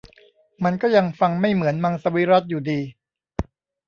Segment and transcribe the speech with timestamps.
[0.63, 2.79] มันก็ยังฟังไม่เหมือนมังสวิรัติอยู่ดี